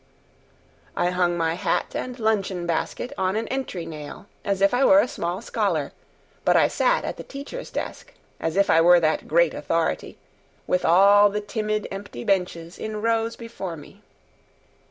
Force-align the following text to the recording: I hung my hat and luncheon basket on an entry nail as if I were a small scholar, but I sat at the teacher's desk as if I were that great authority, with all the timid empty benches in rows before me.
I 0.97 1.11
hung 1.11 1.37
my 1.37 1.53
hat 1.53 1.93
and 1.93 2.17
luncheon 2.17 2.65
basket 2.65 3.13
on 3.19 3.35
an 3.35 3.47
entry 3.49 3.85
nail 3.85 4.25
as 4.43 4.59
if 4.59 4.73
I 4.73 4.83
were 4.83 4.99
a 4.99 5.07
small 5.07 5.43
scholar, 5.43 5.91
but 6.43 6.57
I 6.57 6.69
sat 6.69 7.05
at 7.05 7.17
the 7.17 7.23
teacher's 7.23 7.69
desk 7.69 8.11
as 8.39 8.55
if 8.55 8.67
I 8.71 8.81
were 8.81 8.99
that 8.99 9.27
great 9.27 9.53
authority, 9.53 10.17
with 10.65 10.85
all 10.85 11.29
the 11.29 11.39
timid 11.39 11.87
empty 11.91 12.23
benches 12.23 12.79
in 12.79 13.03
rows 13.03 13.35
before 13.35 13.77
me. 13.77 14.01